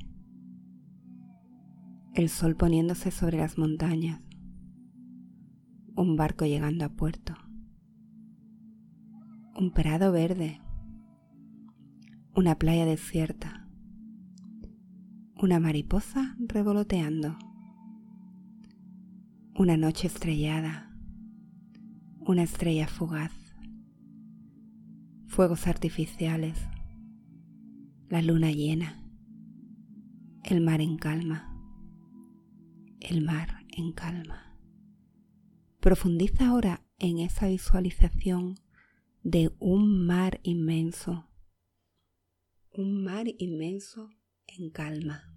el 2.14 2.30
sol 2.30 2.56
poniéndose 2.56 3.10
sobre 3.10 3.36
las 3.36 3.58
montañas, 3.58 4.23
un 5.96 6.16
barco 6.16 6.44
llegando 6.44 6.84
a 6.84 6.88
puerto, 6.88 7.34
un 9.56 9.70
prado 9.72 10.10
verde, 10.12 10.60
una 12.34 12.56
playa 12.58 12.84
desierta, 12.84 13.68
una 15.40 15.60
mariposa 15.60 16.36
revoloteando, 16.38 17.36
una 19.56 19.76
noche 19.76 20.08
estrellada, 20.08 20.90
una 22.20 22.42
estrella 22.42 22.88
fugaz, 22.88 23.32
fuegos 25.26 25.66
artificiales, 25.66 26.58
la 28.08 28.20
luna 28.20 28.50
llena, 28.50 29.04
el 30.44 30.60
mar 30.60 30.80
en 30.80 30.98
calma. 30.98 31.50
El 33.00 33.22
mar 33.22 33.64
en 33.76 33.92
calma. 33.92 34.43
Profundiza 35.84 36.48
ahora 36.48 36.80
en 36.98 37.18
esa 37.18 37.46
visualización 37.46 38.54
de 39.22 39.54
un 39.58 40.06
mar 40.06 40.40
inmenso, 40.42 41.28
un 42.72 43.04
mar 43.04 43.26
inmenso 43.36 44.08
en 44.46 44.70
calma. 44.70 45.30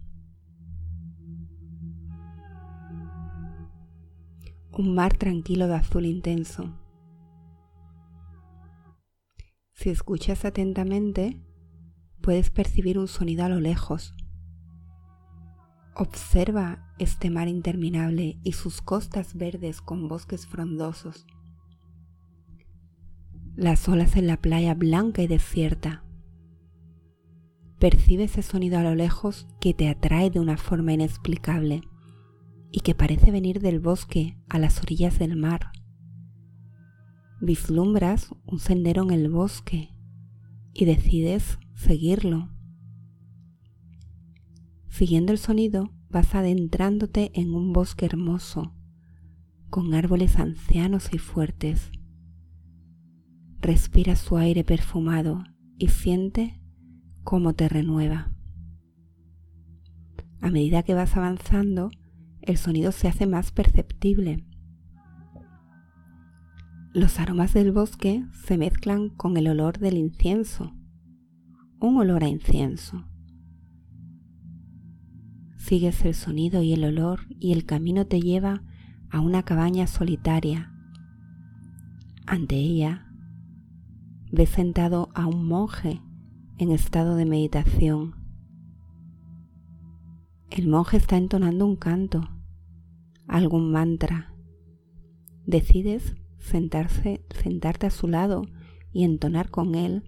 Un 4.72 4.94
mar 4.94 5.18
tranquilo 5.18 5.66
de 5.66 5.74
azul 5.74 6.06
intenso. 6.06 6.80
Si 9.74 9.90
escuchas 9.90 10.46
atentamente, 10.46 11.44
puedes 12.22 12.48
percibir 12.48 12.98
un 12.98 13.06
sonido 13.06 13.44
a 13.44 13.50
lo 13.50 13.60
lejos 13.60 14.14
Observa 16.00 16.78
este 17.00 17.28
mar 17.28 17.48
interminable 17.48 18.38
y 18.44 18.52
sus 18.52 18.80
costas 18.80 19.34
verdes 19.34 19.80
con 19.80 20.06
bosques 20.06 20.46
frondosos. 20.46 21.26
Las 23.56 23.88
olas 23.88 24.14
en 24.14 24.28
la 24.28 24.36
playa 24.36 24.74
blanca 24.74 25.22
y 25.22 25.26
desierta. 25.26 26.04
Percibe 27.80 28.24
ese 28.24 28.42
sonido 28.42 28.78
a 28.78 28.84
lo 28.84 28.94
lejos 28.94 29.48
que 29.60 29.74
te 29.74 29.88
atrae 29.88 30.30
de 30.30 30.38
una 30.38 30.56
forma 30.56 30.92
inexplicable 30.92 31.80
y 32.70 32.78
que 32.82 32.94
parece 32.94 33.32
venir 33.32 33.60
del 33.60 33.80
bosque 33.80 34.38
a 34.48 34.60
las 34.60 34.80
orillas 34.80 35.18
del 35.18 35.34
mar. 35.34 35.72
Vislumbras 37.40 38.30
un 38.46 38.60
sendero 38.60 39.02
en 39.02 39.10
el 39.10 39.30
bosque 39.30 39.92
y 40.74 40.84
decides 40.84 41.58
seguirlo 41.74 42.56
Siguiendo 44.98 45.30
el 45.30 45.38
sonido, 45.38 45.92
vas 46.10 46.34
adentrándote 46.34 47.30
en 47.34 47.54
un 47.54 47.72
bosque 47.72 48.04
hermoso, 48.04 48.74
con 49.70 49.94
árboles 49.94 50.40
ancianos 50.40 51.10
y 51.12 51.18
fuertes. 51.18 51.92
Respira 53.60 54.16
su 54.16 54.38
aire 54.38 54.64
perfumado 54.64 55.44
y 55.78 55.86
siente 55.86 56.60
cómo 57.22 57.52
te 57.52 57.68
renueva. 57.68 58.34
A 60.40 60.50
medida 60.50 60.82
que 60.82 60.94
vas 60.94 61.16
avanzando, 61.16 61.90
el 62.42 62.56
sonido 62.56 62.90
se 62.90 63.06
hace 63.06 63.28
más 63.28 63.52
perceptible. 63.52 64.44
Los 66.92 67.20
aromas 67.20 67.54
del 67.54 67.70
bosque 67.70 68.24
se 68.32 68.58
mezclan 68.58 69.10
con 69.10 69.36
el 69.36 69.46
olor 69.46 69.78
del 69.78 69.96
incienso, 69.96 70.74
un 71.78 71.98
olor 71.98 72.24
a 72.24 72.28
incienso. 72.28 73.04
Sigues 75.68 76.02
el 76.06 76.14
sonido 76.14 76.62
y 76.62 76.72
el 76.72 76.82
olor 76.82 77.26
y 77.38 77.52
el 77.52 77.66
camino 77.66 78.06
te 78.06 78.22
lleva 78.22 78.62
a 79.10 79.20
una 79.20 79.42
cabaña 79.42 79.86
solitaria. 79.86 80.72
Ante 82.24 82.56
ella 82.56 83.12
ves 84.32 84.48
sentado 84.48 85.10
a 85.14 85.26
un 85.26 85.46
monje 85.46 86.00
en 86.56 86.70
estado 86.70 87.16
de 87.16 87.26
meditación. 87.26 88.14
El 90.48 90.68
monje 90.68 90.96
está 90.96 91.18
entonando 91.18 91.66
un 91.66 91.76
canto, 91.76 92.22
algún 93.26 93.70
mantra. 93.70 94.32
Decides 95.44 96.14
sentarse, 96.38 97.26
sentarte 97.28 97.88
a 97.88 97.90
su 97.90 98.08
lado 98.08 98.46
y 98.90 99.04
entonar 99.04 99.50
con 99.50 99.74
él 99.74 100.02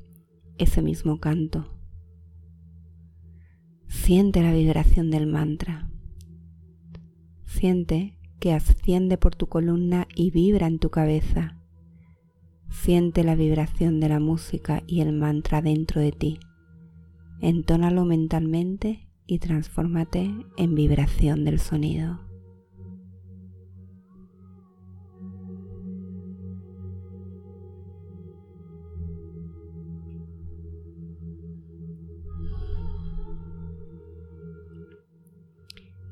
ese 0.57 0.81
mismo 0.81 1.21
canto. 1.21 1.80
Siente 3.91 4.41
la 4.41 4.53
vibración 4.53 5.11
del 5.11 5.27
mantra. 5.27 5.91
Siente 7.45 8.17
que 8.39 8.53
asciende 8.53 9.19
por 9.19 9.35
tu 9.35 9.49
columna 9.49 10.07
y 10.15 10.31
vibra 10.31 10.69
en 10.69 10.79
tu 10.79 10.91
cabeza. 10.91 11.59
Siente 12.71 13.25
la 13.25 13.35
vibración 13.35 13.99
de 13.99 14.09
la 14.09 14.21
música 14.21 14.85
y 14.87 15.01
el 15.01 15.13
mantra 15.13 15.61
dentro 15.61 16.01
de 16.01 16.13
ti. 16.13 16.39
Entónalo 17.41 18.05
mentalmente 18.05 19.09
y 19.27 19.41
transfórmate 19.41 20.31
en 20.57 20.75
vibración 20.77 21.45
del 21.45 21.59
sonido. 21.59 22.30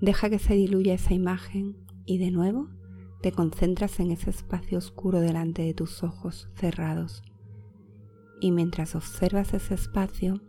Deja 0.01 0.31
que 0.31 0.39
se 0.39 0.55
diluya 0.55 0.95
esa 0.95 1.15
imagen 1.15 1.77
y 2.05 2.19
de 2.19 2.31
nuevo 2.31 2.69
te 3.21 3.33
concentras 3.33 3.99
en 3.99 4.13
ese 4.13 4.31
espacio 4.31 4.79
oscuro 4.79 5.21
delante 5.21 5.63
de 5.63 5.75
tus 5.75 6.05
ojos 6.05 6.49
cerrados. 6.55 7.23
Y 8.41 8.53
mientras 8.53 8.95
observas 8.95 9.55
ese 9.55 9.75
espacio, 9.75 10.41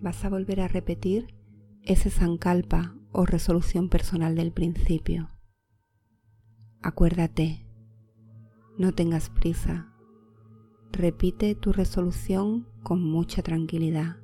vas 0.00 0.24
a 0.24 0.28
volver 0.28 0.60
a 0.60 0.68
repetir 0.68 1.34
ese 1.82 2.08
sankalpa 2.10 2.94
o 3.10 3.26
resolución 3.26 3.88
personal 3.88 4.36
del 4.36 4.52
principio. 4.52 5.30
Acuérdate, 6.82 7.66
no 8.78 8.92
tengas 8.92 9.30
prisa. 9.30 9.92
Repite 10.92 11.56
tu 11.56 11.72
resolución 11.72 12.68
con 12.82 13.02
mucha 13.02 13.42
tranquilidad, 13.42 14.18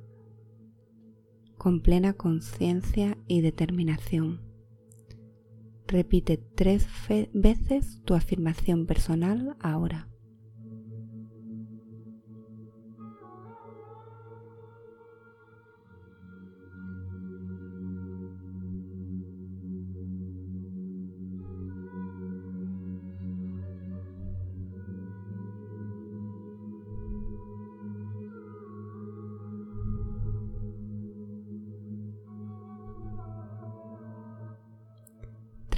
con 1.57 1.81
plena 1.81 2.13
conciencia 2.13 3.17
y 3.27 3.41
determinación. 3.41 4.50
Repite 5.91 6.37
tres 6.37 6.87
veces 7.33 8.01
tu 8.05 8.13
afirmación 8.13 8.85
personal 8.85 9.57
ahora. 9.59 10.10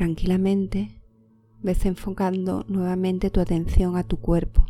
Tranquilamente, 0.04 1.02
ves 1.62 1.86
enfocando 1.86 2.66
nuevamente 2.68 3.30
tu 3.30 3.40
atención 3.40 3.96
a 3.96 4.04
tu 4.04 4.18
cuerpo. 4.18 4.66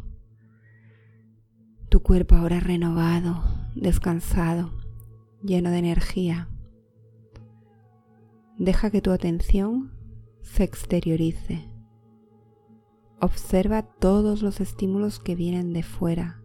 Tu 1.89 2.03
cuerpo 2.03 2.35
ahora 2.35 2.59
renovado, 2.59 3.43
descansado, 3.73 4.71
lleno 5.41 5.71
de 5.71 5.79
energía. 5.79 6.49
Deja 8.59 8.91
que 8.91 9.01
tu 9.01 9.09
atención 9.09 9.91
se 10.43 10.63
exteriorice. 10.63 11.67
Observa 13.19 13.81
todos 13.81 14.43
los 14.43 14.61
estímulos 14.61 15.17
que 15.17 15.33
vienen 15.33 15.73
de 15.73 15.81
fuera, 15.81 16.43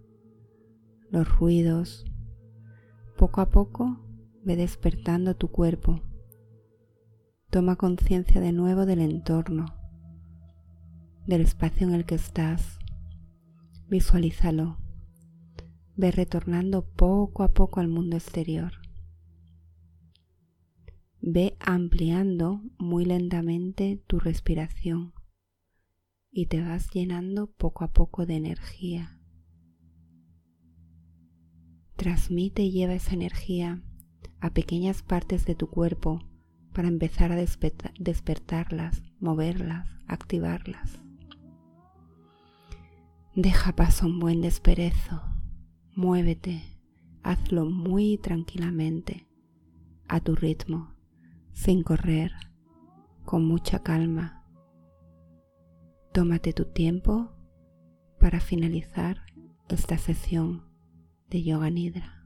los 1.10 1.28
ruidos. 1.38 2.06
Poco 3.18 3.42
a 3.42 3.50
poco 3.50 3.98
ve 4.44 4.56
despertando 4.56 5.36
tu 5.36 5.48
cuerpo. 5.48 6.07
Toma 7.50 7.76
conciencia 7.76 8.42
de 8.42 8.52
nuevo 8.52 8.84
del 8.84 9.00
entorno, 9.00 9.74
del 11.26 11.40
espacio 11.40 11.88
en 11.88 11.94
el 11.94 12.04
que 12.04 12.14
estás. 12.14 12.78
Visualízalo. 13.88 14.76
Ve 15.96 16.10
retornando 16.10 16.84
poco 16.84 17.42
a 17.42 17.54
poco 17.54 17.80
al 17.80 17.88
mundo 17.88 18.16
exterior. 18.18 18.72
Ve 21.22 21.56
ampliando 21.58 22.60
muy 22.76 23.06
lentamente 23.06 24.04
tu 24.06 24.20
respiración 24.20 25.14
y 26.30 26.46
te 26.46 26.60
vas 26.60 26.90
llenando 26.90 27.46
poco 27.46 27.84
a 27.84 27.92
poco 27.94 28.26
de 28.26 28.36
energía. 28.36 29.18
Transmite 31.96 32.62
y 32.62 32.72
lleva 32.72 32.92
esa 32.92 33.14
energía 33.14 33.82
a 34.38 34.50
pequeñas 34.52 35.02
partes 35.02 35.46
de 35.46 35.54
tu 35.54 35.70
cuerpo 35.70 36.27
para 36.78 36.86
empezar 36.86 37.32
a 37.32 37.34
despertarlas, 37.34 39.02
moverlas, 39.18 39.88
activarlas. 40.06 41.00
Deja 43.34 43.74
paso 43.74 44.06
un 44.06 44.20
buen 44.20 44.42
desperezo, 44.42 45.20
muévete, 45.96 46.62
hazlo 47.24 47.64
muy 47.64 48.16
tranquilamente, 48.18 49.26
a 50.06 50.20
tu 50.20 50.36
ritmo, 50.36 50.94
sin 51.52 51.82
correr, 51.82 52.30
con 53.24 53.44
mucha 53.44 53.80
calma. 53.80 54.44
Tómate 56.12 56.52
tu 56.52 56.66
tiempo 56.66 57.32
para 58.20 58.38
finalizar 58.38 59.26
esta 59.68 59.98
sesión 59.98 60.62
de 61.28 61.42
Yoga 61.42 61.70
Nidra. 61.70 62.17